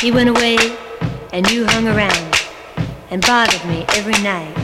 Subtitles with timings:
[0.00, 0.56] He went away,
[1.32, 2.34] and you hung around
[3.10, 4.56] and bothered me every night.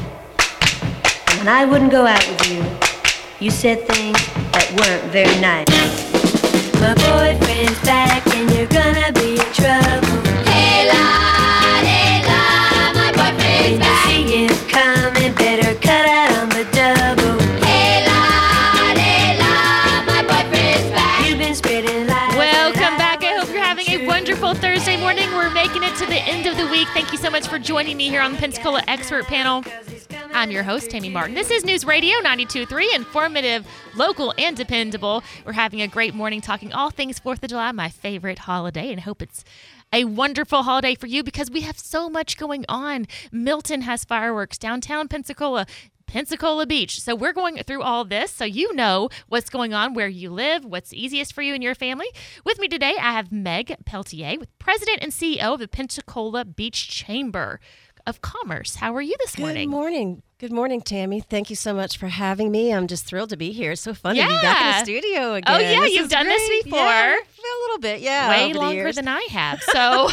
[1.29, 2.65] And when I wouldn't go out with you,
[3.41, 4.17] you said things
[4.53, 5.67] that weren't very nice.
[6.81, 10.14] My boyfriend's back, and you're gonna be in trouble.
[25.95, 26.89] It to the end of the week.
[26.89, 29.63] Thank you so much for joining me here on the Pensacola Expert Panel.
[30.33, 31.35] I'm your host, Tammy Martin.
[31.35, 35.23] This is News Radio 92.3, informative, local, and dependable.
[35.45, 39.01] We're having a great morning talking all things 4th of July, my favorite holiday, and
[39.01, 39.45] hope it's
[39.93, 43.07] a wonderful holiday for you because we have so much going on.
[43.31, 45.67] Milton has fireworks, downtown Pensacola.
[46.15, 47.01] Pensacola Beach.
[47.01, 50.65] So we're going through all this so you know what's going on where you live,
[50.65, 52.07] what's easiest for you and your family.
[52.45, 56.89] With me today, I have Meg Peltier, with President and CEO of the Pensacola Beach
[56.89, 57.59] Chamber
[58.07, 58.77] of Commerce.
[58.77, 59.69] How are you this morning?
[59.69, 60.23] Good morning?
[60.45, 61.21] Good morning, Tammy.
[61.21, 62.71] Thank you so much for having me.
[62.71, 63.73] I'm just thrilled to be here.
[63.73, 65.57] It's so fun to be back in the studio oh, again.
[65.57, 66.81] Oh, yeah, This you've done this before.
[66.81, 68.29] Yeah, a little bit, yeah.
[68.29, 69.63] Way longer than I have.
[69.75, 70.09] So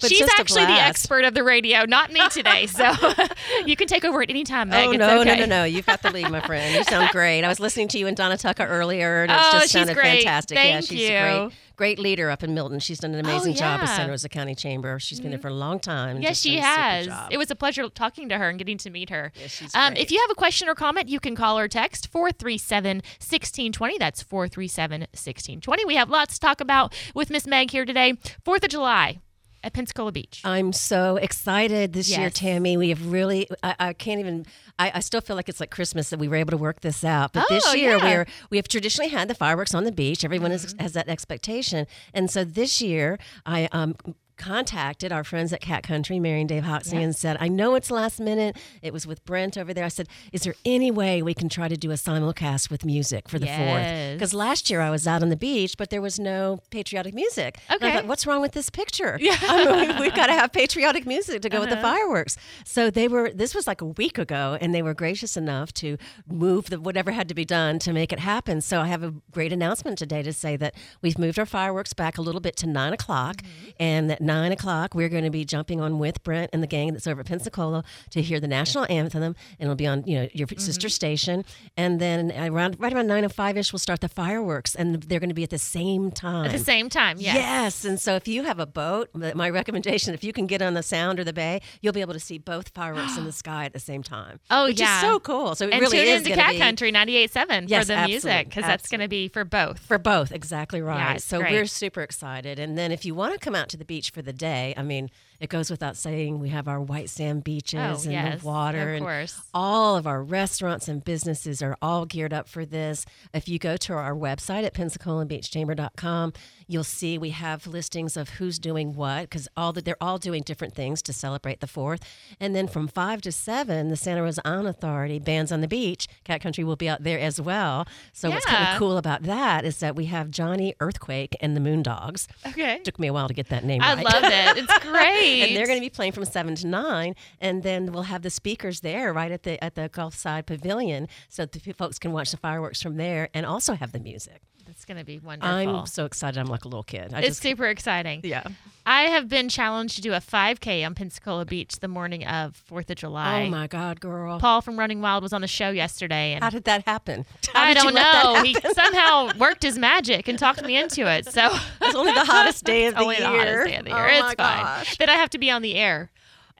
[0.00, 2.66] But she's actually the expert of the radio, not me today.
[2.66, 2.92] So
[3.66, 4.88] you can take over at any time, Meg.
[4.88, 5.30] Oh It's no, okay.
[5.30, 5.64] no, no, no!
[5.64, 6.74] You've got the lead, my friend.
[6.74, 7.42] You sound great.
[7.42, 10.22] I was listening to you and Donna Tucker earlier, and it Oh, just sounded great.
[10.22, 10.56] fantastic.
[10.56, 11.16] yeah, she's you.
[11.16, 12.78] a great, great leader up in Milton.
[12.78, 13.96] She's done an oh, amazing job with yeah.
[13.96, 15.00] Santa Rosa County Chamber.
[15.00, 15.48] She's been there mm-hmm.
[15.48, 16.22] for a long time.
[16.22, 17.28] Yes, she done a super has.
[17.32, 19.32] It was a pleasure talking to her and getting to meet her.
[19.34, 22.08] Yeah, she's um, if you have a question or comment, you can call or text
[22.08, 23.98] 437 1620.
[23.98, 25.84] That's 437 1620.
[25.84, 28.14] We have lots to talk about with Miss Meg here today.
[28.44, 29.20] 4th of July
[29.62, 30.40] at Pensacola Beach.
[30.44, 32.78] I'm so excited this year, Tammy.
[32.78, 34.46] We have really, I, I can't even,
[34.78, 37.04] I, I still feel like it's like Christmas that we were able to work this
[37.04, 37.34] out.
[37.34, 38.02] But Oh, this year, yeah.
[38.04, 40.24] we're, we have traditionally had the fireworks on the beach.
[40.24, 40.78] Everyone Mm-hmm.
[40.80, 41.86] has that expectation.
[42.14, 43.96] And so this year, I, um,
[44.40, 47.90] contacted our friends at Cat Country, Mary and Dave Hoxie, and said, I know it's
[47.90, 48.56] last minute.
[48.82, 49.84] It was with Brent over there.
[49.84, 53.28] I said, Is there any way we can try to do a simulcast with music
[53.28, 53.58] for the Yes.
[53.58, 54.18] fourth?
[54.18, 57.58] Because last year I was out on the beach, but there was no patriotic music.
[57.68, 57.96] And I Okay.
[57.98, 59.16] thought, What's wrong with this picture?
[59.20, 59.36] Yeah.
[59.42, 61.82] I mean, we, we've got to have patriotic music to go with the Uh-huh.
[61.96, 62.36] fireworks.
[62.64, 65.96] So they were, this was like a week ago, and they were gracious enough to
[66.28, 68.60] move the whatever had to be done to make it happen.
[68.60, 72.18] So I have a great announcement today to say that we've moved our fireworks back
[72.18, 73.36] a little bit to nine o'clock.
[73.38, 73.70] Mm-hmm.
[73.78, 76.92] And at nine o'clock, we're going to be jumping on with Brent and the gang
[76.92, 79.22] that's over at Pensacola to hear the national anthem.
[79.22, 81.00] And it'll be on, you know, your sister Mm-hmm.
[81.00, 81.44] station.
[81.76, 84.74] And then around, right around nine and five ish, we'll start the fireworks.
[84.74, 86.46] And they're going to be at the same time.
[86.46, 87.34] At the same time, yes.
[87.34, 87.84] Yes.
[87.84, 90.82] And so if you have a boat, my recommendation, if you can get on the
[90.82, 93.72] Sound or the Bay, you'll be able to see both fireworks in the sky at
[93.72, 94.38] the same time.
[94.50, 94.96] Oh, which yeah.
[94.96, 95.54] is so cool.
[95.54, 98.48] So it And really tune is into Cat be Country 98.7 Yes, for the music
[98.48, 99.78] because that's going to be for both.
[99.80, 100.98] For both, exactly right.
[101.12, 101.52] Yeah, so great.
[101.52, 102.58] we're super excited.
[102.58, 104.82] And then if you want to come out to the beach for the day, I
[104.82, 108.46] mean, it goes without saying we have our white sand beaches Oh, and yes, the
[108.46, 109.40] water of and course.
[109.54, 113.06] all of our restaurants and businesses are all geared up for this.
[113.32, 116.32] If you go to our website at pensacolabeachchamber.com,
[116.66, 120.42] you'll see we have listings of who's doing what because all the, they're all doing
[120.42, 122.02] different things to celebrate the 4th.
[122.38, 126.06] And then from 5 to 7, the Santa Rosa Island Authority bands on the beach,
[126.24, 127.86] Cat Country will be out there as well.
[128.12, 131.60] So what's kind of cool about that is that we have Johnny Earthquake and the
[131.60, 132.26] Moondogs.
[132.46, 132.80] Okay.
[132.84, 134.04] Took me a while to get that name I right.
[134.04, 134.58] love it.
[134.64, 135.29] It's great.
[135.42, 138.30] And they're going to be playing from seven to nine, and then we'll have the
[138.30, 142.36] speakers there right at the at the Gulfside Pavilion, so the folks can watch the
[142.36, 144.40] fireworks from there and also have the music.
[144.68, 145.52] It's going to be wonderful.
[145.78, 146.38] I'm so excited!
[146.38, 147.12] I'm like a little kid.
[147.12, 148.20] I it's just super exciting.
[148.22, 148.44] yeah.
[148.86, 152.88] I have been challenged to do a 5K on Pensacola Beach the morning of 4th
[152.90, 153.44] of July.
[153.46, 154.38] Oh my God, girl!
[154.38, 157.26] Paul from Running Wild was on the show yesterday, and How did that happen?
[157.52, 158.42] How I don't know.
[158.44, 161.26] He somehow worked his magic and talked me into it.
[161.26, 161.50] So
[161.82, 163.24] It's only the hottest day of the only year.
[163.30, 164.08] the hottest day of the year.
[164.08, 164.62] Oh it's my fine.
[164.64, 164.96] gosh.
[164.98, 166.10] Then I have to be on the air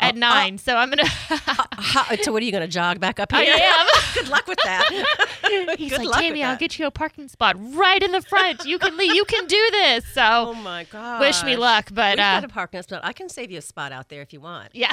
[0.00, 1.06] Uh, at Oh, nine, so I'm gonna.
[1.06, 3.40] How, uh, so what are you going to jog back up here?
[3.40, 3.86] I am.
[4.14, 4.88] Good luck with that.
[5.78, 8.64] He's Good like, Tammy, I'll get you a parking spot right in the front.
[8.64, 9.14] You can leave.
[9.14, 10.04] You can do this.
[10.12, 11.20] So Oh my God!
[11.20, 13.00] wish me luck, but We've uh, got a parking spot.
[13.04, 14.70] I can save you a spot out there if you want.
[14.74, 14.90] yeah.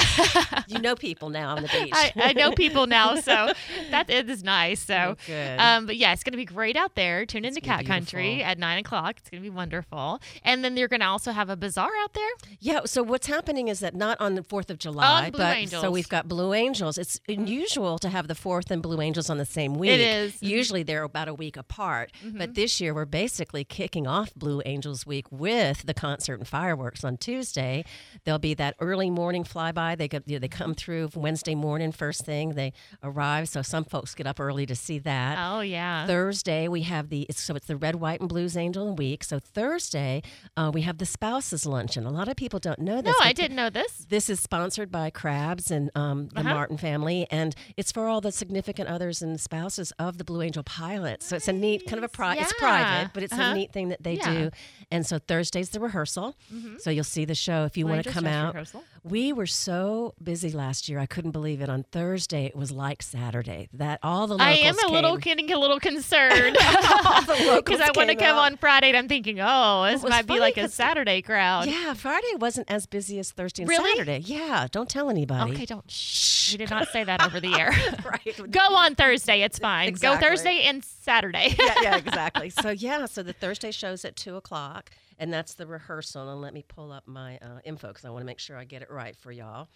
[0.67, 1.91] You know people now on the beach.
[1.93, 3.51] I, I know people now, so
[3.91, 4.79] that it is nice.
[4.81, 5.59] So, Oh, good.
[5.59, 7.25] um, but yeah, it's going to be great out there.
[7.25, 9.15] Tune into Cat be Country at nine o'clock.
[9.19, 12.13] It's going to be wonderful, and then you're going to also have a bazaar out
[12.13, 12.29] there.
[12.59, 12.81] Yeah.
[12.85, 14.96] So what's happening is that not on the Fourth of July.
[15.31, 15.81] But Angels.
[15.81, 16.97] so we've got Blue Angels.
[16.97, 19.91] It's unusual to have the Fourth and Blue Angels on the same week.
[19.99, 20.33] is.
[20.33, 20.45] Mm-hmm.
[20.45, 22.11] Usually they're about a week apart.
[22.23, 27.03] But this year we're basically kicking off Blue Angels Week with the concert and fireworks
[27.03, 27.83] on Tuesday.
[28.23, 29.97] There'll be that early morning flyby.
[29.97, 32.51] They go, you know, they come through Wednesday morning first thing.
[32.51, 32.73] They
[33.03, 33.49] arrive.
[33.49, 35.37] So some folks get up early to see that.
[35.39, 36.05] Oh yeah.
[36.07, 39.23] Thursday we have the so it's the Red, White, and Blues Angel Week.
[39.23, 40.21] So Thursday
[40.55, 42.05] uh, we have the spouses luncheon.
[42.05, 43.15] A lot of people don't know this.
[43.19, 44.05] no, I didn't know this.
[44.09, 46.53] This is sponsored by Crabs and um, the Uh-huh.
[46.53, 50.61] Martin family, and it's for all the significant others and spouses of the Blue Angel
[50.63, 51.25] pilots.
[51.25, 52.67] So it's a neat kind of a pri- it's Yeah.
[52.67, 53.51] private, but it's Uh-huh.
[53.51, 54.23] a neat thing that they Yeah.
[54.27, 54.43] Mm-hmm.
[54.43, 54.49] do.
[54.91, 56.35] And so Thursday's the rehearsal.
[56.79, 58.53] So you'll see the show if you want to come out.
[58.53, 58.83] rehearsal.
[59.03, 61.69] We were so busy last year, I couldn't believe it.
[61.69, 63.69] On Thursday, it was like Saturday.
[63.73, 68.09] That all the locals I am a little getting a little concerned because I want
[68.09, 68.43] to come out.
[68.51, 71.67] on Friday and I'm thinking, oh, this might be like a Saturday crowd.
[71.67, 73.91] Yeah, Friday wasn't as busy as Thursday and Really?
[73.97, 74.19] Saturday.
[74.25, 75.53] Yeah, don't tell anybody.
[75.53, 75.89] Okay, don't.
[75.89, 76.53] Shh.
[76.53, 77.71] We did not say that over the air.
[78.05, 78.51] right.
[78.51, 79.41] Go on Thursday.
[79.41, 79.87] It's fine.
[79.89, 80.21] Exactly.
[80.21, 81.55] Go Thursday and Saturday.
[81.59, 82.49] yeah, yeah, exactly.
[82.49, 86.29] So yeah, so the Thursday show's at two o'clock, and that's the rehearsal.
[86.31, 88.63] And let me pull up my uh, info because I want to make sure I
[88.63, 89.67] get it right for y'all.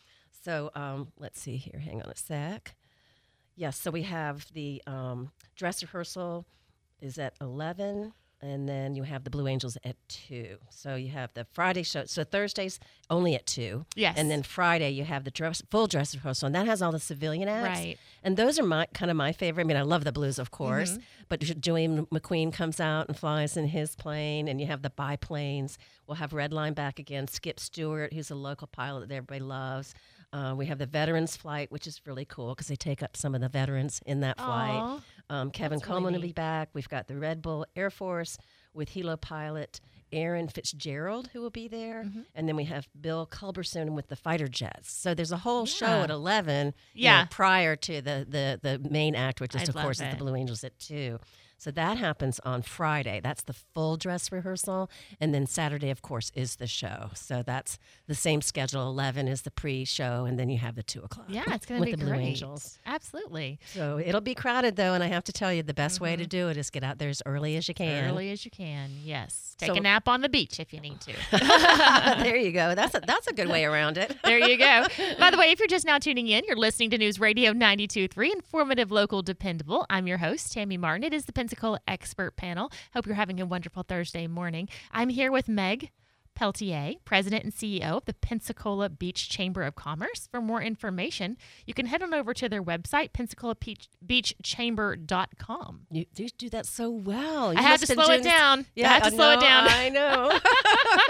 [0.44, 1.80] So um, let's see here.
[1.80, 2.76] Hang on a sec.
[3.56, 6.46] Yes, so we have the um, dress rehearsal
[7.02, 10.58] is at eleven, and then you have the Blue Angels at two.
[10.70, 12.06] So you have the Friday show.
[12.06, 12.80] So Thursday's
[13.10, 13.86] only at two.
[13.96, 14.16] Yes.
[14.18, 17.00] And then Friday you have the dress, full dress rehearsal, and that has all the
[17.00, 17.80] civilian acts.
[17.80, 17.98] Right.
[18.24, 19.64] And those are my kind of my favorite.
[19.64, 21.02] I mean, I love the blues, of course, Mm-hmm.
[21.30, 25.78] but Julian MacQueen comes out and flies in his plane, and you have the biplanes.
[26.08, 27.28] We'll have Redline back again.
[27.28, 29.94] Skip Stewart, who's a local pilot that everybody loves.
[30.34, 33.36] Uh, we have the veterans flight, which is really cool because they take up some
[33.36, 35.02] of the veterans in that flight.
[35.30, 36.70] Um, Kevin that's really Coleman will be back.
[36.74, 38.38] We've got the Red Bull Air Force
[38.74, 39.82] with helo pilot
[40.14, 42.22] Aaron Fitzgerald who will be there, Mm-hmm.
[42.36, 44.92] and then we have Bill Culberson with the fighter jets.
[44.92, 46.74] So there's a whole show at eleven.
[46.94, 47.22] you Yeah.
[47.24, 50.16] know, prior to the the the main act, which is I of course the.
[50.18, 51.20] Blue Angels at two.
[51.62, 53.20] So that happens on Friday.
[53.22, 57.12] That's the full dress rehearsal, and then Saturday, of course, is the show.
[57.14, 57.78] So that's
[58.08, 58.88] the same schedule.
[58.88, 61.28] Eleven is the pre-show, and then you have the two o'clock.
[61.30, 62.30] Yeah, it's going to be the Blue great.
[62.30, 62.80] Angels.
[62.88, 63.60] Absolutely.
[63.66, 66.24] So it'll be crowded though, and I have to tell you, the best way to
[66.24, 66.30] mm-hmm.
[66.30, 68.10] do it is get out there as early as you can.
[68.10, 68.90] Early as you can.
[69.04, 69.56] Yes.
[69.60, 71.14] Take So- a nap on the beach if you need to.
[72.24, 72.74] there you go.
[72.74, 74.18] That's a that's a good way around it.
[74.32, 74.88] There you go.
[75.20, 78.34] By the way, if you're just now tuning in, you're listening to News Radio 92.3,
[78.34, 79.86] informative, local, dependable.
[79.90, 81.04] I'm your host, Tammy Martin.
[81.04, 82.72] It is the Pensacola Expert Panel.
[82.94, 84.70] Hope you're having a wonderful Thursday morning.
[84.94, 85.92] I'm here with Meg
[86.36, 90.28] Peltier, President and CEO of the Pensacola Beach Chamber of Commerce.
[90.32, 95.82] For more information, you can head on over to their website, pensacolabeachchamber.com.
[95.92, 97.54] You do do that so well.
[97.54, 98.66] You I had to have slow it down.
[98.76, 99.68] Yeah, I had to I slow it down.
[99.70, 100.32] I know.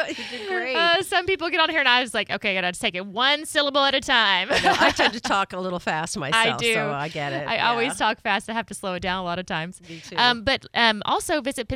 [0.07, 0.75] you did great.
[0.75, 2.95] Uh, some people get on here and I was like, okay, I got to take
[2.95, 4.49] it one syllable at a time.
[4.49, 6.73] No, I tend to talk a little fast myself, I do.
[6.73, 7.47] so I get it.
[7.47, 7.69] I yeah.
[7.69, 8.49] always talk fast.
[8.49, 9.81] I have to slow it down a lot of times.
[9.87, 10.15] Me too.
[10.17, 11.67] Um, but um, also visit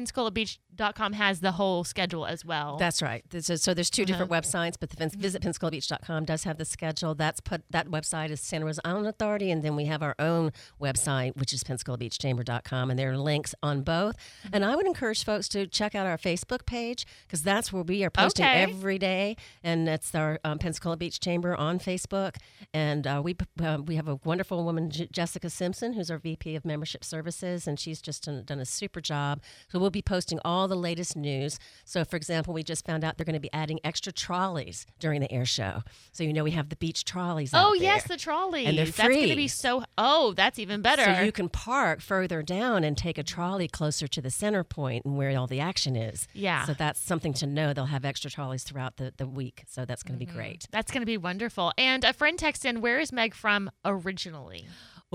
[0.75, 2.77] PensacolaBeach.com has the whole schedule as well.
[2.77, 3.23] That's right.
[3.33, 4.41] Is- so there's two different Uh-huh.
[4.41, 7.15] websites, but the Pen- visit PensacolaBeach.com does have the schedule.
[7.15, 10.51] That's put that website is Santa Rosa Island Authority, and then we have our own
[10.81, 14.15] website, which is PensacolaBeachChamber.com, and there are links on both.
[14.17, 14.49] Mm-hmm.
[14.55, 18.03] And I would encourage folks to check out our Facebook page because that's where we
[18.03, 18.63] are posting Okay.
[18.63, 22.35] every day, and that's our um, Pensacola Beach Chamber on Facebook.
[22.73, 26.55] And uh, we uh, we have a wonderful woman, J- Jessica Simpson, who's our VP
[26.55, 29.41] of Membership Services, and she's just done, done a super job.
[29.69, 31.59] So we'll be posting all the latest news.
[31.83, 35.21] So, for example, we just found out they're going to be adding extra trolleys during
[35.21, 35.83] the air show.
[36.11, 37.51] So you know we have the beach trolleys.
[37.53, 38.67] oh, yes, the trolleys.
[38.67, 38.91] And they're free.
[39.03, 39.83] That's going to be so.
[39.97, 41.03] Oh, that's even better.
[41.03, 45.05] So you can park further down and take a trolley closer to the center point
[45.05, 46.27] and where all the action is.
[46.33, 46.65] Yeah.
[46.65, 47.73] So that's something to know.
[47.73, 49.63] They'll have extra trolleys throughout the, the week.
[49.67, 50.37] So that's going to be mm-hmm.
[50.37, 50.67] great.
[50.71, 51.73] that's going to be wonderful.
[51.77, 54.65] And a friend texted in, where is Meg from originally?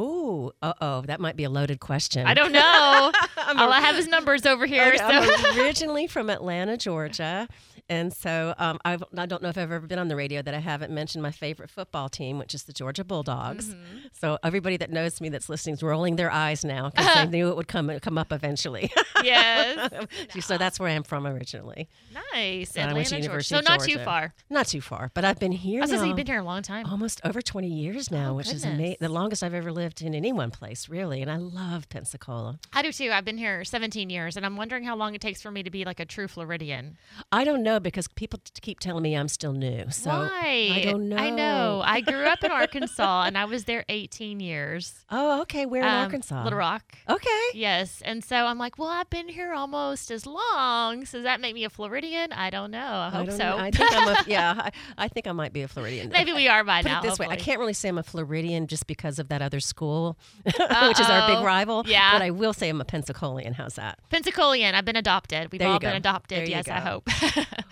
[0.01, 2.27] Ooh, uh oh, that might be a loaded question.
[2.27, 2.61] I don't know.
[3.47, 4.87] All I have is numbers over here.
[4.89, 5.05] Okay, so.
[5.07, 7.49] I'm originally from Atlanta, Georgia.
[7.91, 10.55] And so um, I've, I don't know if I've ever been on the radio that
[10.55, 13.71] I haven't mentioned my favorite football team, which is the Georgia Bulldogs.
[13.71, 13.97] Mm-hmm.
[14.13, 17.49] So everybody that knows me that's listening is rolling their eyes now because they knew
[17.49, 18.93] it would come come up eventually.
[19.25, 19.91] yes.
[20.41, 21.89] so that's where I'm from originally.
[22.33, 22.77] Nice.
[22.79, 23.45] I went to Atlanta, Georgia.
[23.45, 24.35] So not too far.
[24.49, 26.27] Not too far, but I've been here I was going to say, now you've been
[26.29, 26.87] here a long time.
[26.87, 28.75] almost over 20 years now, Oh, which is goodness.
[28.79, 28.97] amazing.
[29.01, 31.23] The longest I've ever lived in any one place, really.
[31.23, 32.61] And I love Pensacola.
[32.73, 33.11] I do too.
[33.13, 35.71] I've been here 17 years, and I'm wondering how long it takes for me to
[35.71, 36.97] be like a true Floridian.
[37.33, 39.91] I don't know because people keep telling me I'm still new.
[39.91, 40.71] So Why?
[40.73, 41.17] I don't know.
[41.17, 41.83] I know.
[41.85, 45.05] I grew up in Arkansas and I was there 18 years.
[45.11, 45.67] Oh, okay.
[45.67, 46.45] Where in Um, Arkansas?
[46.45, 46.83] Little Rock.
[47.09, 47.43] Okay.
[47.55, 48.03] Yes.
[48.05, 51.05] And so I'm like, well, I've been here almost as long.
[51.07, 52.33] So does that make me a Floridian?
[52.33, 52.79] I don't know.
[52.79, 53.45] I hope don't so.
[53.45, 53.59] know.
[53.59, 54.55] I think I'm a yeah.
[54.57, 56.11] I, I think I might be a Floridian.
[56.11, 57.01] Maybe we are by Put now.
[57.01, 59.61] it this way, I can't really say I'm a Floridian just because of that other
[59.61, 60.55] school, which
[61.01, 61.85] is our big rival.
[61.87, 62.13] Yeah.
[62.13, 63.55] But I will say I'm a Pensacolian.
[63.55, 63.99] How's that?
[64.11, 64.75] Pensacolian.
[64.75, 65.51] I've been adopted.
[65.53, 65.89] We've all go.
[65.89, 66.39] been adopted.
[66.39, 67.09] There yes, I hope.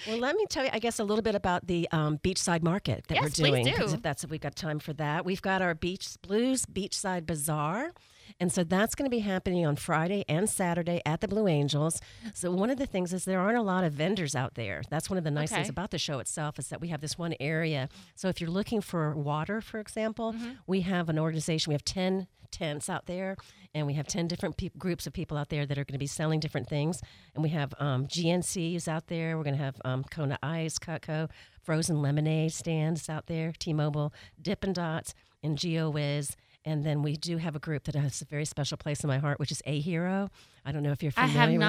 [0.07, 3.05] Well, let me tell you, I guess, a little bit about the um, beachside market
[3.09, 3.65] that Yes, we're doing.
[3.65, 3.95] please do.
[3.95, 7.93] If that's if we've got time for that, we've got our Beach Blues Beachside Bazaar.
[8.41, 11.99] And so that's going to be happening on Friday and Saturday at the Blue Angels.
[12.35, 14.83] So one of the things is there aren't a lot of vendors out there.
[14.91, 17.17] That's one of the nice things about the show itself is that we have this
[17.17, 17.89] one area.
[18.15, 20.51] So if you're looking for water, for example, Mm-hmm.
[20.67, 21.71] we have an organization.
[21.71, 23.37] We have 10 tents out there,
[23.75, 25.99] and we have 10 different peop groups of people out there that are going to
[25.99, 27.01] be selling different things.
[27.35, 29.37] And we have um, GNCs out there.
[29.37, 31.29] We're going to have um, Kona Ice, Cutco,
[31.63, 36.35] frozen lemonade stands out there, T-Mobile, Dippin' Dots, and GeoWiz.
[36.65, 39.19] And then we do have a group that has a very special place in my
[39.19, 40.29] heart, which is A Hero.
[40.65, 41.69] I don't know if you're familiar I have with them.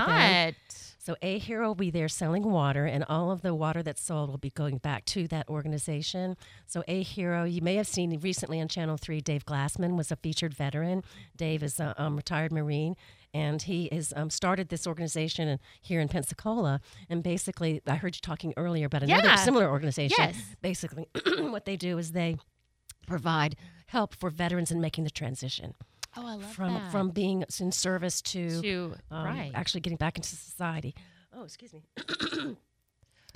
[1.10, 4.30] So A Hero will be there selling water, and all of the water that's sold
[4.30, 6.38] will be going back to that organization.
[6.68, 10.16] So A Hero, you may have seen recently on Channel Three, Dave Glassman was a
[10.18, 11.04] featured veteran.
[11.36, 12.96] Dave is a um, retired Marine.
[13.34, 16.80] And he has um, started this organization here in Pensacola.
[17.10, 19.36] And basically, I heard you talking earlier about another Yeah.
[19.38, 20.16] similar organization.
[20.20, 20.38] Yes.
[20.62, 22.38] Basically, what they do is they
[23.08, 23.56] provide
[23.88, 25.74] help for veterans in making the transition
[26.18, 26.92] Oh, I love from that.
[26.92, 29.52] from being in service to to um, right.
[29.54, 30.96] actually getting back into society.
[31.34, 31.84] Oh, excuse me.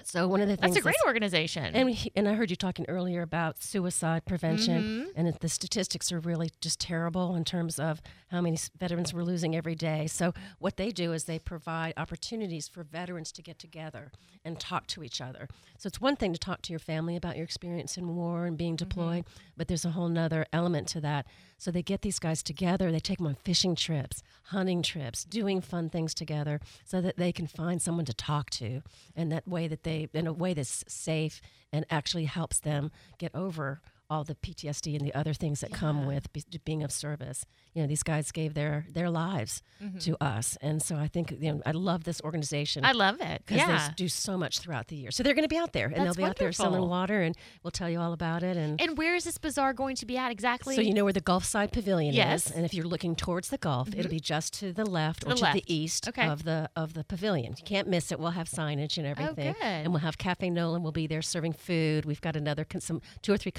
[0.06, 1.76] so one of the things That's a great that's- organization.
[1.76, 5.10] and he, and I heard you talking earlier about suicide prevention, Mm-hmm.
[5.16, 9.56] and the statistics are really just terrible in terms of how many veterans we're losing
[9.56, 10.08] every day.
[10.08, 14.12] So what they do is they provide opportunities for veterans to get together
[14.44, 15.48] and talk to each other.
[15.78, 18.58] So it's one thing to talk to your family about your experience in war and
[18.58, 21.26] being deployed, but there's a whole nother element to that.
[21.58, 25.62] So they get these guys together, they take them on fishing trips, hunting trips, doing
[25.62, 28.82] fun things together so that they can find someone to talk to
[29.16, 33.34] and that way that they in a way that's safe and actually helps them get
[33.36, 33.82] over
[34.14, 37.46] all the PTSD and the other things that come with be, being of service.
[37.74, 39.98] You know, these guys gave their their lives mm-hmm.
[40.00, 43.42] to us, and so I think you know I love this organization I love it.
[43.46, 43.88] because Yeah.
[43.88, 45.10] they do so much throughout the year.
[45.12, 46.90] So they're going to be out there, and That's they'll be out there selling wonderful.
[46.90, 48.56] water, and we'll tell you all about it.
[48.58, 50.76] And And where is this bazaar going to be at exactly?
[50.76, 52.48] so you know where the Gulf Side Pavilion Yes.
[52.48, 54.10] is, and if you're looking towards the Gulf, it'll mm-hmm.
[54.12, 55.56] be just to the left or the to left.
[55.56, 56.28] the east Okay.
[56.28, 57.56] of the of the pavilion.
[57.58, 58.20] You can't miss it.
[58.20, 59.64] We'll have signage and oh, everything, Oh, good.
[59.84, 60.84] and we'll have Cafe Nolan.
[60.84, 62.06] We'll be there serving food.
[62.06, 63.54] We've got another some two or three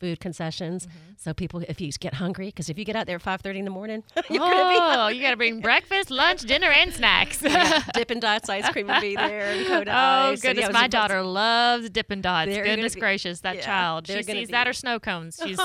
[0.00, 0.86] food concessions.
[0.86, 0.96] Mm-hmm.
[1.18, 3.58] So people, if you get hungry, because if you get out there at five thirty
[3.58, 7.38] in the morning, you're oh, you got to bring breakfast, lunch, dinner, and snacks.
[7.94, 9.50] Dippin' Dots ice cream will be there.
[9.90, 10.40] Oh Ice.
[10.40, 12.50] So, goodness, yeah, my daughter loves Dippin' Dots.
[12.50, 14.06] They're Goodness be- gracious, that yeah, child.
[14.06, 15.38] She sees be- that or snow cones.
[15.42, 15.58] She's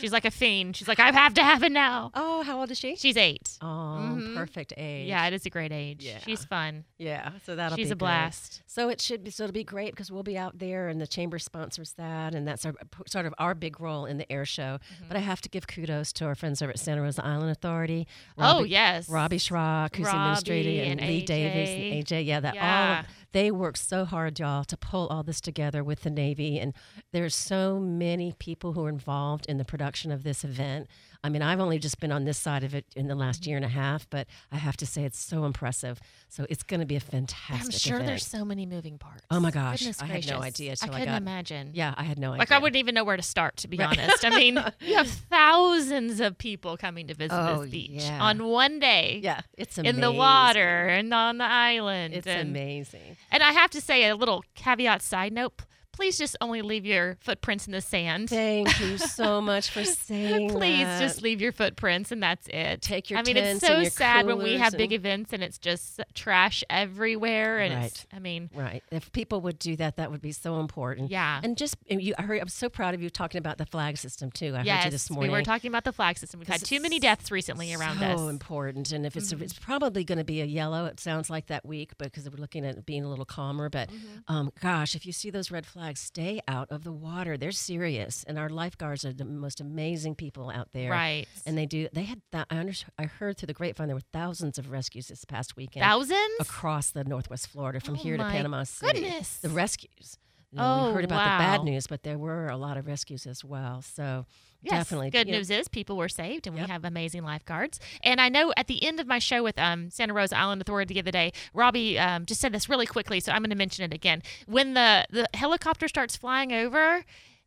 [0.00, 0.76] she's like a fiend.
[0.76, 2.10] She's like, I have to have it now.
[2.14, 2.96] oh, how old is she?
[2.96, 3.58] She's eight.
[3.60, 5.08] Oh, perfect age.
[5.08, 6.04] Yeah, it is a great age.
[6.04, 6.18] Yeah.
[6.18, 6.84] She's fun.
[6.98, 8.62] Yeah, so that'll She's be a blast.
[8.66, 11.06] So it should be so it'll be great because we'll be out there and the
[11.06, 12.74] chamber sponsors that and that's our
[13.06, 14.78] sort of our big role in the air show.
[14.92, 15.04] Mm-hmm.
[15.08, 18.06] But I have to give kudos to our friends over at Santa Rosa Island Authority.
[18.36, 19.08] Oh, yes.
[19.08, 22.04] Robbie Schrock, who's the administrator, and, and Lee Davis and AJ.
[22.04, 22.26] AJ.
[22.26, 23.00] Yeah, that all Yeah.
[23.00, 26.58] of, they worked so hard, y'all, to pull all this together with the Navy.
[26.58, 26.72] And
[27.12, 30.88] there's so many people who are involved in the production of this event.
[31.24, 33.56] I mean, I've only just been on this side of it in the last year
[33.56, 36.00] and a half, but I have to say it's so impressive.
[36.28, 38.06] So it's going to be a fantastic I'm sure event.
[38.06, 39.24] there's so many moving parts.
[39.28, 41.70] Oh my gosh, Goodness I had no idea I couldn't got- imagine.
[41.74, 42.38] Yeah, I had no idea.
[42.38, 44.24] Like I wouldn't even know where to start, to be honest.
[44.24, 48.22] I mean, you have thousands of people coming to visit Oh, this beach yeah.
[48.22, 49.20] on one day.
[49.22, 49.96] Yeah, it's amazing.
[49.96, 52.14] In the water and on the island.
[52.14, 53.16] It's and, amazing.
[53.32, 55.62] and I have to say a little caveat side note.
[55.98, 58.30] Please just only leave your footprints in the sand.
[58.30, 60.56] Thank you so much for saying that.
[60.56, 61.00] Please that.
[61.00, 62.82] just leave your footprints and that's it.
[62.82, 65.58] Take your I mean, it's so sad when we have big and- events and it's
[65.58, 67.58] just trash everywhere.
[67.58, 68.06] And Right.
[68.12, 68.84] I mean, Right.
[68.92, 71.10] If people would do that, that would be so important.
[71.10, 71.40] Yeah.
[71.42, 72.40] And just you, I heard.
[72.40, 74.54] I'm so proud of you talking about the flag system too.
[74.54, 75.32] I heard you this morning.
[75.32, 76.38] we were talking about the flag system.
[76.38, 78.20] We've had too many deaths recently around so us.
[78.20, 78.30] Mm-hmm.
[78.30, 78.92] important.
[78.92, 80.84] And if it's it's probably going to be a yellow.
[80.86, 83.68] It sounds like that week because we're looking at being a little calmer.
[83.68, 84.32] But Mm-hmm.
[84.34, 87.36] um, gosh, if you see those red flags, stay out of the water.
[87.36, 90.90] They're serious, and our lifeguards are the most amazing people out there.
[90.90, 91.26] Right.
[91.46, 91.88] And they do.
[91.92, 92.20] They had.
[92.32, 95.56] Th- I under, I heard through the grapevine there were thousands of rescues this past
[95.56, 96.18] weekend Thousands?
[96.40, 99.00] across the Northwest Florida from Oh here to Panama City.
[99.02, 99.36] goodness.
[99.38, 100.18] The rescues.
[100.50, 102.76] You know, Oh, we heard oh, about the bad news, but there were a lot
[102.78, 103.82] of rescues as well.
[103.82, 104.24] So
[104.62, 106.66] Yes, definitely, Good news is people were saved, and Yep.
[106.66, 107.78] we have amazing lifeguards.
[108.02, 110.94] And I know at the end of my show with um, Santa Rosa Island Authority
[110.94, 113.84] the other day, Robbie um, just said this really quickly, so I'm going to mention
[113.84, 114.22] it again.
[114.46, 117.04] When the the helicopter starts flying over.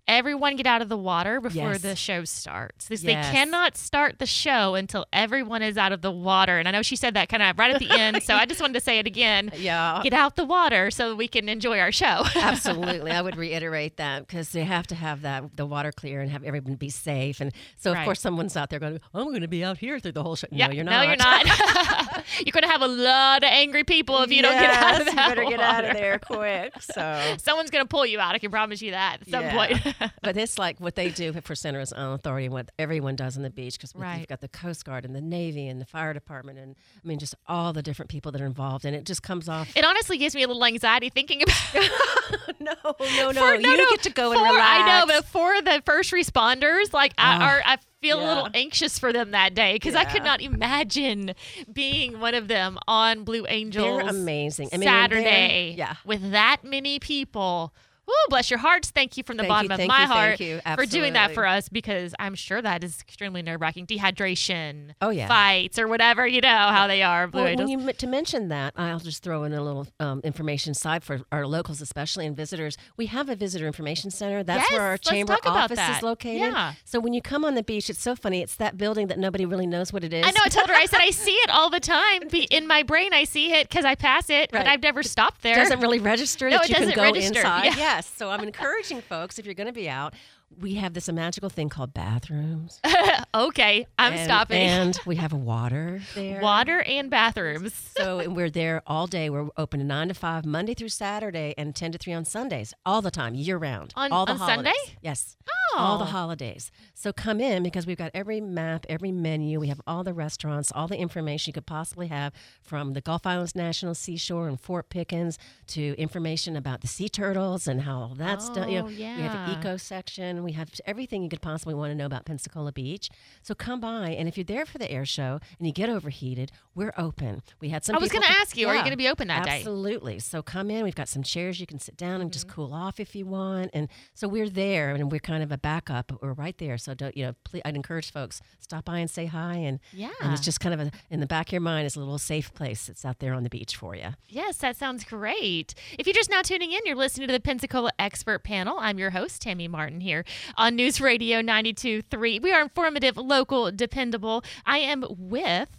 [0.07, 1.81] Everyone get out of the water before Yes.
[1.83, 2.87] the show starts.
[2.87, 3.25] This- Yes.
[3.27, 6.57] They cannot start the show until everyone is out of the water.
[6.59, 8.59] And I know she said that kind of right at the end, so I just
[8.59, 9.51] wanted to say it again.
[9.61, 10.01] Yeah.
[10.03, 12.23] Get out the water so we can enjoy our show.
[12.35, 16.31] Absolutely, I would reiterate that because they have to have that the water clear and
[16.31, 17.39] have everyone be safe.
[17.39, 18.05] And so, of Right.
[18.05, 20.47] course, someone's out there going, "I'm going to be out here through the whole show."
[20.51, 20.91] Yeah, no, you're not.
[20.91, 22.25] No, you're not.
[22.45, 25.05] you're going to have a lot of angry people if you don't get out of
[25.07, 26.73] Yes, that You better get out of there quick.
[26.81, 28.33] So, Someone's going to pull you out.
[28.35, 29.53] I can promise you that at some Yeah.
[29.53, 29.90] point.
[30.23, 33.43] but it's like what they do for Center Island Authority and what everyone does on
[33.43, 34.19] the beach because Right.
[34.19, 37.19] you've got the Coast Guard and the Navy and the fire department and I mean
[37.19, 39.75] just all the different people that are involved and it just comes off.
[39.75, 41.57] it honestly gives me a little anxiety thinking about
[42.59, 44.81] no, no, no, for- you get to go and relax.
[44.83, 48.47] I know, but for the first responders, like I, Oh, are, I feel a little
[48.53, 51.33] anxious for them that day because I could not imagine
[51.71, 53.85] being one of them on Blue Angels.
[53.99, 54.69] They're amazing.
[54.73, 55.95] I mean, Saturday, yeah.
[56.05, 57.73] with that many people.
[58.09, 58.91] Ooh, bless your hearts.
[58.91, 61.33] Thank you from the Thank bottom you, of my you, thank heart for doing that
[61.33, 63.85] for us because I'm sure that is extremely nerve wracking.
[63.87, 65.27] Dehydration, Oh, yeah.
[65.27, 67.27] fights, or whatever, you know how they are.
[67.27, 70.73] Blue Well, when you to mention that, I'll just throw in a little um, information
[70.73, 72.77] side for our locals, especially and visitors.
[72.97, 74.43] We have a visitor information center.
[74.43, 75.97] That's Yes, where our chamber office that.
[75.97, 76.51] is located.
[76.53, 76.73] Yeah.
[76.85, 78.41] So when you come on the beach, it's so funny.
[78.41, 80.25] It's that building that nobody really knows what it is.
[80.25, 80.41] I know.
[80.43, 80.73] I told her.
[80.75, 82.23] I said I see it all the time.
[82.51, 85.55] In my brain, I see it because I pass it, but I've never stopped there.
[85.55, 87.39] doesn't really register No, it you can doesn't go register.
[87.39, 87.75] inside.
[87.77, 87.90] Yeah.
[87.91, 88.09] Yes.
[88.15, 90.13] So I'm encouraging folks if you're going to be out,
[90.59, 92.79] we have this magical thing called bathrooms.
[93.35, 94.61] okay, I'm and, stopping.
[94.61, 96.41] And we have water there.
[96.41, 97.73] Water and bathrooms.
[98.01, 99.29] So and we're there all day.
[99.29, 103.01] We're open nine to five Monday through Saturday, and ten to three on Sundays, all
[103.01, 103.93] the time, year round.
[103.95, 104.73] On- all the on holidays.
[104.73, 104.97] Sunday?
[105.01, 105.37] Yes.
[105.70, 106.07] Oh, All the Oh.
[106.07, 106.71] holidays.
[106.93, 109.59] So come in because we've got every map, every menu.
[109.59, 113.25] We have all the restaurants, all the information you could possibly have from the Gulf
[113.25, 115.37] Islands National Seashore and Fort Pickens
[115.67, 118.69] to information about the sea turtles and how all that's done.
[118.69, 120.43] You know, Oh, We have an eco section.
[120.43, 123.09] We have everything you could possibly want to know about Pensacola Beach.
[123.41, 126.51] So come by, and if you're there for the air show and you get overheated,
[126.75, 127.41] we're open.
[127.59, 127.95] We had some.
[127.95, 129.57] I was gonna ask you, are you gonna be open that day?
[129.59, 130.19] Absolutely.
[130.19, 130.83] So come in.
[130.83, 132.55] We've got some chairs you can sit down and just Mm-hmm.
[132.55, 133.69] cool off if you want.
[133.73, 136.07] And so we're there, and we're kind of a backup.
[136.07, 136.77] But we're right there.
[136.77, 137.35] So don't you know?
[137.43, 139.53] Please, I'd encourage folks stop by and say hi.
[139.55, 140.11] And Yeah.
[140.21, 142.17] and it's just kind of a, in the back of your mind is a little
[142.17, 144.09] safe place that's out there on the beach for you.
[144.27, 145.73] Yes, that sounds great.
[145.97, 148.77] If you're just now tuning in, you're listening to the Pensacola Expert Panel.
[148.79, 150.25] I'm your host, Tammy Martin, here
[150.57, 152.41] on News Radio 92.3.
[152.41, 154.43] We are informative, local, dependable.
[154.65, 155.77] I am with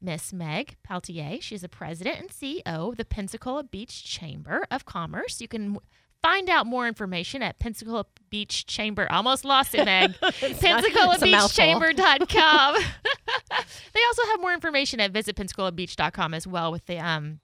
[0.00, 1.38] Miss Meg Peltier.
[1.40, 5.40] She's the president and CEO of the Pensacola Beach Chamber of Commerce.
[5.40, 5.78] You can
[6.24, 9.06] find out more information at Pensacola Beach Chamber.
[9.12, 10.14] Almost lost it, Meg.
[10.22, 10.90] it's a mouthful.
[10.90, 12.74] PensacolaBeachChamber.com.
[13.92, 17.40] they also have more information at visitpensacolabeach.com as well with the um,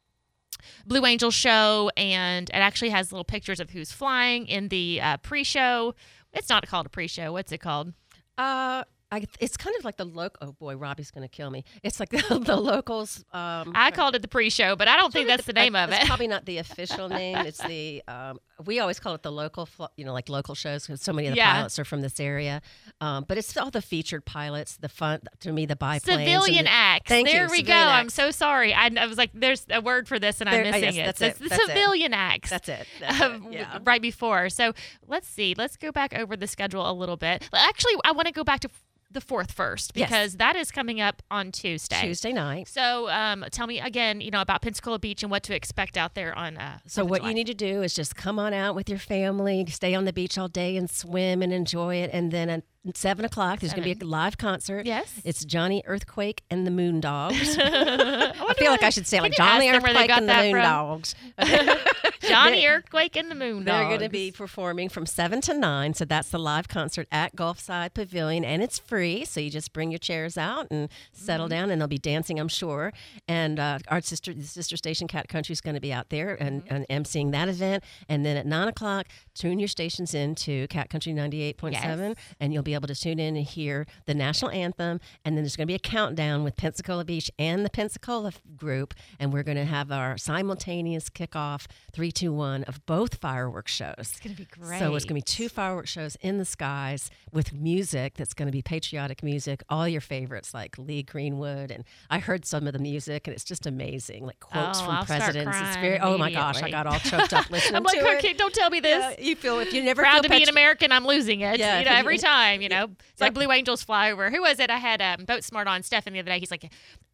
[0.86, 5.16] Blue Angel show, and it actually has little pictures of who's flying in the uh,
[5.18, 5.94] pre-show.
[6.32, 7.32] It's not called a pre-show.
[7.32, 7.92] What's it called?
[8.38, 10.48] Uh, I, it's kind of like the local.
[10.48, 11.64] Oh boy, Robbie's going to kill me.
[11.82, 13.24] It's like the, the locals.
[13.32, 16.04] Um, I called it the pre-show, but I don't think that's the name of It's
[16.04, 16.06] it.
[16.06, 17.38] probably not the official name.
[17.38, 21.00] It's the um, we always call it the local, you know, like local shows because
[21.02, 21.52] so many of the Yeah.
[21.54, 22.62] pilots are from this area.
[23.00, 26.70] Um, but it's all the featured pilots, the fun to me, the biplanes, Civilian the-
[26.70, 27.08] acts.
[27.08, 27.72] Thank you, there we go.
[27.72, 28.74] civilian I'm so sorry.
[28.74, 30.96] I, I was like, there's a word for this, and I'm There- uh, missing yes,
[30.96, 31.04] it.
[31.06, 31.66] that's So it, it's the that's it.
[31.68, 32.50] civilian acts.
[32.50, 32.86] That's it.
[33.00, 33.52] That's um, it.
[33.54, 33.78] Yeah.
[33.84, 34.50] right before.
[34.50, 34.72] So
[35.08, 35.54] let's see.
[35.56, 37.48] Let's go back over the schedule a little bit.
[37.52, 38.68] Actually, I want to go back to
[39.12, 40.08] the fourth first Yes.
[40.08, 42.00] because that is coming up on Tuesday.
[42.00, 42.68] Tuesday night.
[42.68, 46.14] So um, tell me again, you know, about Pensacola Beach and what to expect out
[46.14, 46.56] there on.
[46.56, 47.28] Uh, So what July.
[47.30, 50.12] you need to do is just come on out with your family, stay on the
[50.12, 52.10] beach all day and swim and enjoy it.
[52.12, 52.62] And then at
[52.94, 54.86] seven o'clock, there's going to be a live concert.
[54.86, 55.20] Yes.
[55.24, 57.56] It's Johnny Earthquake and the Moon Dogs.
[57.58, 60.28] I I feel like I should say like Johnny ask them where they Earthquake and
[60.28, 60.62] the Moon from?
[60.62, 61.14] Dogs.
[62.30, 65.94] Johnny Earthquake and the Moon They're going to be performing from 7 to 9.
[65.94, 68.44] So that's the live concert at Gulfside Pavilion.
[68.44, 69.24] And it's free.
[69.24, 71.50] So you just bring your chairs out and settle Mm-hmm.
[71.50, 71.70] down.
[71.70, 72.92] And they'll be dancing, I'm sure.
[73.28, 76.34] And uh, our sister, the sister station, Cat Country, is going to be out there
[76.40, 76.74] and, Mm-hmm.
[76.74, 77.82] and emceeing that event.
[78.08, 81.72] And then at 9 o'clock, tune your stations into Cat Country 98.7.
[81.72, 82.14] Yes.
[82.40, 85.00] And you'll be able to tune in and hear the national anthem.
[85.24, 88.94] And then there's going to be a countdown with Pensacola Beach and the Pensacola group.
[89.18, 93.94] And we're going to have our simultaneous kickoff 3 to one of both fireworks shows.
[93.98, 94.78] It's gonna be great.
[94.78, 98.46] So it's going to be two fireworks shows in the skies with music that's going
[98.46, 101.70] to be patriotic music, all your favorites like Lee Greenwood.
[101.70, 104.94] And I heard some of the music and it's just amazing, like quotes Oh, from
[104.96, 105.56] I'll presidents.
[105.60, 107.76] It's very, oh my gosh, I got all choked up listening to.
[107.76, 108.38] I'm like, to okay, it.
[108.38, 109.16] don't tell me this.
[109.18, 111.58] Yeah, you feel if you never Proud feel to be an American, I'm losing it.
[111.58, 112.88] Yeah, you know, every time, you know.
[113.12, 114.30] It's like Blue Angels fly over.
[114.30, 114.70] Who was it?
[114.70, 116.38] I had um, Boat Smart on Stefan the other day.
[116.38, 116.70] He's like,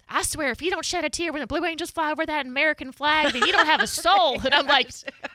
[0.09, 2.47] I swear, if you don't shed a tear when the Blue Angels fly over that
[2.47, 4.41] American flag, then you don't have a soul.
[4.47, 4.91] And I'm like,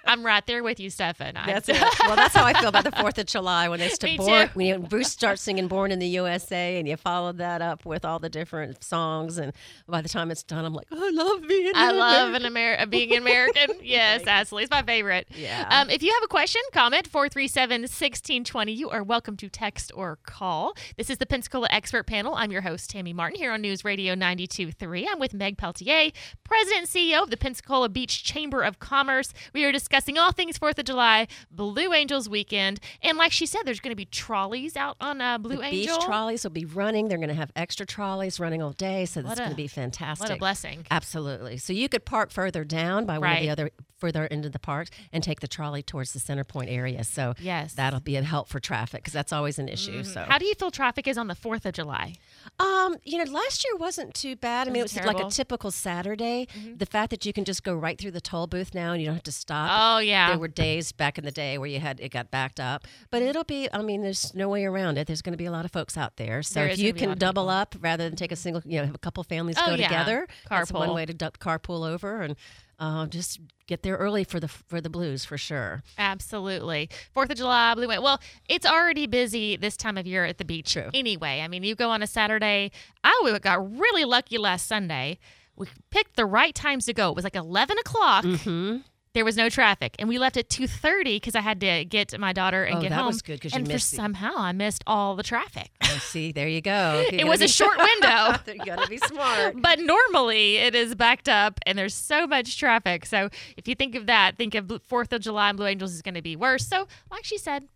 [0.05, 1.33] I'm right there with you, Stefan.
[1.33, 1.81] That's it.
[2.05, 4.65] Well, that's how I feel about the Fourth of July when they st- born, when
[4.65, 8.19] you, Bruce starts singing "Born in the USA" and you follow that up with all
[8.19, 9.51] the different songs, and
[9.87, 11.71] by the time it's done, I'm like, I love being.
[11.75, 13.69] I an love American." an Amer- uh, being an American.
[13.83, 14.63] yes, absolutely.
[14.63, 15.27] It's my favorite.
[15.35, 15.67] Yeah.
[15.69, 18.71] Um, if you have a question, comment 437 1620.
[18.71, 20.73] You are welcome to text or call.
[20.95, 22.35] This is the Pensacola Expert Panel.
[22.35, 24.15] I'm your host, Tammy Martin, here on News Radio
[24.65, 25.05] 92.3.
[25.11, 26.11] I'm with Meg Peltier,
[26.43, 29.33] President and CEO of the Pensacola Beach Chamber of Commerce.
[29.53, 32.79] We are discussing all things 4th of July, Blue Angels weekend.
[33.01, 35.97] And like she said, there's going to be trolleys out on uh, Blue The Angel.
[35.97, 37.07] beach trolleys will be running.
[37.07, 40.29] They're going to have extra trolleys running all day, so that's going to be fantastic.
[40.29, 40.85] What a blessing.
[40.91, 41.57] Absolutely.
[41.57, 44.87] So you could park further down by one of the other further into the park
[45.13, 47.03] and take the trolley towards the center point area.
[47.03, 47.73] So Yes.
[47.73, 50.03] that'll be a help for traffic because that's always an issue.
[50.03, 52.15] So How do you feel traffic is on the 4th of July?
[52.59, 54.50] Um, you know, last year wasn't too bad.
[54.67, 55.19] I mean, it was Wasn't like a?
[55.21, 55.29] Mm-hmm.
[55.29, 56.47] typical Saturday.
[56.77, 59.05] The fact that you can just go right through the toll booth now and you
[59.07, 59.69] don't have to stop.
[59.73, 60.29] Oh, yeah.
[60.29, 63.21] There were days back in the day where you had it got backed up, but
[63.21, 63.67] it'll be.
[63.71, 65.07] I mean, there's no way around it.
[65.07, 66.41] There's going to be a lot of folks out there.
[66.43, 68.35] So There if you gonna be a lot can double up rather than take a
[68.35, 69.87] single, you know, have a couple families Oh, go yeah.
[69.87, 70.27] together.
[70.49, 72.35] That's one way to du- carpool over and
[72.81, 75.83] uh, just get there early for the for the blues for sure.
[75.97, 76.89] Absolutely.
[77.13, 78.01] Fourth of July, Blue Wing.
[78.01, 80.73] Well, it's already busy this time of year at the beach.
[80.73, 80.89] True.
[80.93, 82.71] Anyway, I mean, you go on a Saturday.
[83.03, 85.19] I got really lucky last Sunday.
[85.55, 87.09] We picked the right times to go.
[87.09, 88.25] It was like 11 o'clock.
[88.25, 88.77] Mm-hmm.
[89.13, 92.31] There was no traffic, and we left at 2:30 because I had to get my
[92.31, 93.07] daughter and Oh, get that home.
[93.07, 95.69] was good 'cause you and for missed the- somehow I missed all the traffic.
[95.83, 97.05] Oh, see, there you go.
[97.11, 98.37] It was a short window.
[98.47, 99.61] you got to be smart.
[99.61, 103.05] But normally it is backed up and there's so much traffic.
[103.05, 106.01] So if you think of that, think of Fourth of July and Blue Angels is
[106.01, 106.65] going to be worse.
[106.65, 107.67] So, like she said,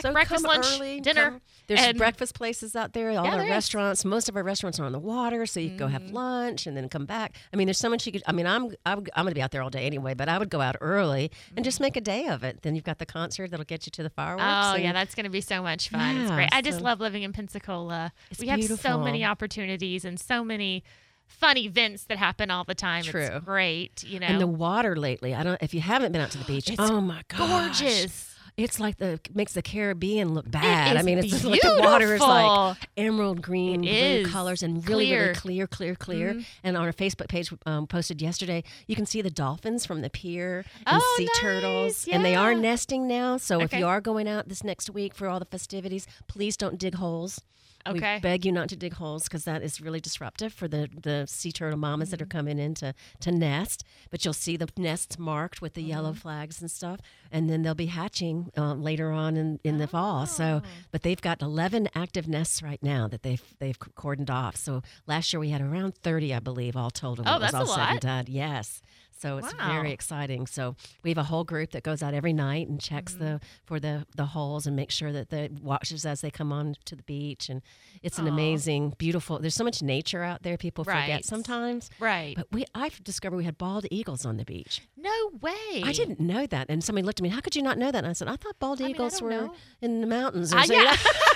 [0.00, 1.24] So breakfast, lunch, early, dinner.
[1.32, 3.08] come- There's and- breakfast places out there.
[3.10, 3.50] All Yeah, the there is.
[3.50, 4.04] restaurants.
[4.04, 6.14] Most of our restaurants are on the water, so you can go have Mm-hmm.
[6.14, 7.36] lunch and then come back.
[7.52, 8.22] I mean, there's so much you could.
[8.26, 10.38] I mean, I'm I'm, I'm going to be out there all day anyway, but I
[10.38, 12.62] would go out early and just make a day of it.
[12.62, 14.44] Then you've got the concert that'll get you to the fireworks.
[14.46, 16.16] Oh yeah, that's going to be so much fun.
[16.16, 16.48] it's Yeah, great.
[16.52, 18.12] I just love living in Pensacola.
[18.30, 20.82] It's we have so many opportunities and so many
[21.26, 23.02] fun events that happen all the time.
[23.04, 23.22] True.
[23.22, 24.26] It's great, you know.
[24.26, 25.34] and the water lately.
[25.34, 25.62] I don't.
[25.62, 28.31] If you haven't been out to the beach, It's oh my gosh, gorgeous.
[28.56, 30.96] It's like the makes the Caribbean look bad.
[30.96, 32.92] I mean, it's just like the water is like beautiful.
[32.96, 35.18] emerald green, It blue colors, and really, Clear.
[35.18, 35.48] Mm-hmm.
[35.48, 36.42] really clear, clear, clear.
[36.62, 40.10] And on our Facebook page, um, posted yesterday, you can see the dolphins from the
[40.10, 42.14] pier and Oh, sea turtles, nice.
[42.14, 43.38] and they are nesting now.
[43.38, 46.78] So if you are going out this next week for all the festivities, please don't
[46.78, 47.40] dig holes.
[47.86, 48.14] Okay.
[48.16, 51.26] We beg you not to dig holes because that is really disruptive for the, the
[51.28, 52.38] sea turtle mamas that are Mm-hmm.
[52.38, 53.84] coming in to, to nest.
[54.10, 55.90] But you'll see the nests marked with the Mm-hmm.
[55.90, 57.00] yellow flags and stuff.
[57.30, 60.26] And then they'll be hatching um, later on in, in the fall.
[60.26, 60.68] So, Oh.
[60.90, 64.56] but they've got 11 active nests right now that they've they've cordoned off.
[64.56, 67.24] So last year we had around 30, I believe, all total.
[67.26, 68.00] Oh, that's all a said and lot.
[68.00, 68.24] done.
[68.28, 68.82] Yes.
[69.22, 69.72] So it's Wow.
[69.72, 70.46] very exciting.
[70.48, 73.46] So we have a whole group that goes out every night and checks the Mm-hmm.
[73.66, 76.96] for the the holes and makes sure that the watches as they come on to
[76.96, 77.48] the beach.
[77.48, 77.62] And
[78.02, 78.32] it's an Aw.
[78.32, 79.38] amazing, beautiful.
[79.38, 80.56] There's so much nature out there.
[80.56, 81.02] People Right.
[81.02, 81.88] forget sometimes.
[82.00, 82.34] right.
[82.36, 84.82] But we I've discovered we had bald eagles on the beach.
[84.96, 85.82] no way.
[85.84, 86.66] I didn't know that.
[86.68, 87.98] And somebody looked at me, how could you not know that?
[87.98, 89.54] And I said, I thought bald I eagles don't were know.
[89.80, 90.52] in the mountains.
[90.52, 90.82] or Uh, something.
[90.82, 90.96] yeah.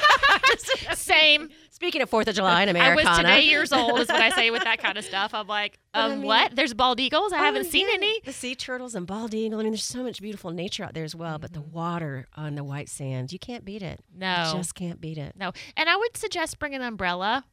[0.95, 1.49] Same.
[1.71, 3.11] Speaking of Fourth of July in I Americana.
[3.11, 5.35] was today years old, is what I say with that kind of stuff.
[5.35, 6.57] I'm like, But I um, mean- what?
[6.57, 7.33] There's bald eagles?
[7.33, 8.21] I Oh, haven't seen any.
[8.25, 9.59] The sea turtles and bald eagle.
[9.61, 11.39] I mean, there's so much beautiful nature out there as well.
[11.39, 14.01] But the water on the white sand, you can't beat it.
[14.17, 14.51] No.
[14.53, 15.35] You just can't beat it.
[15.37, 15.53] No.
[15.77, 17.45] And I would suggest bring an umbrella.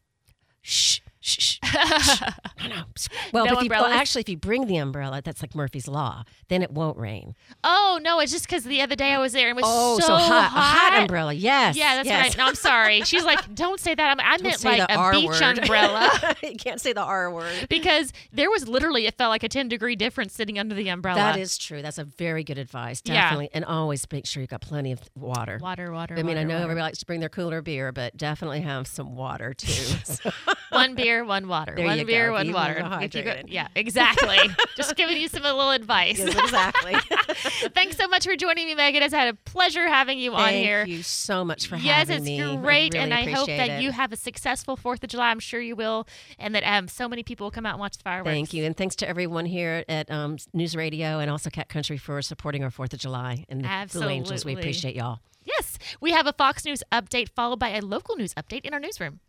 [0.61, 1.59] Shh, shh, shh.
[1.63, 2.21] shh.
[2.61, 2.83] No, no.
[3.31, 6.23] Well, No if you, well, actually, if you bring the umbrella, that's like Murphy's Law.
[6.49, 7.35] Then it won't rain.
[7.63, 9.99] Oh, no, it's just because the other day I was there and it was Oh,
[9.99, 10.49] so, so, hot.
[10.51, 10.57] hot.
[10.57, 11.33] A hot umbrella.
[11.33, 11.75] Yes.
[11.75, 12.21] Yeah, that's yes.
[12.29, 12.37] right.
[12.37, 13.01] No, I'm sorry.
[13.05, 14.19] She's like, don't say that.
[14.19, 15.57] I Don't meant like a R beach word.
[15.59, 16.35] umbrella.
[16.43, 17.67] you can't say the R word.
[17.69, 21.17] because there was literally, it felt like a 10 degree difference sitting under the umbrella.
[21.19, 21.81] That is true.
[21.81, 23.01] That's a very good advice.
[23.05, 23.13] Yeah.
[23.23, 23.49] Definitely.
[23.53, 25.57] And always make sure you've got plenty of water.
[25.61, 26.15] water, water.
[26.17, 26.63] I mean, I know water.
[26.63, 29.95] everybody likes to bring their cooler beer, but definitely have some water too.
[30.69, 31.73] One beer beer, one water.
[31.75, 32.33] There one beer, go.
[32.33, 32.81] one Be water.
[33.01, 34.37] If you go- yeah, exactly.
[34.75, 36.19] Just giving you some a little advice.
[36.19, 36.93] Yes, exactly.
[37.73, 39.03] Thanks so much for joining me, Megan.
[39.03, 40.85] It's had a pleasure having you on here.
[40.85, 42.37] Thank you so much for yes, having me.
[42.37, 43.81] Yes, it's great, I really and I hope that it.
[43.81, 45.29] you have a successful Fourth of July.
[45.29, 46.07] I'm sure you will,
[46.39, 48.33] and that um, so many people will come out and watch the fireworks.
[48.33, 51.97] Thank you, and thanks to everyone here at um, News Radio and also Cat Country
[51.97, 54.45] for supporting our Fourth of July and the Blue Angels.
[54.45, 55.19] We appreciate y'all.
[55.45, 58.79] Yes, we have a Fox News update followed by a local news update in our
[58.79, 59.19] newsroom.